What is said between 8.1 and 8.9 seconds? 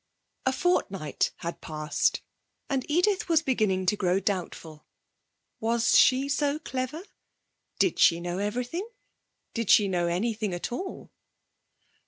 know everything?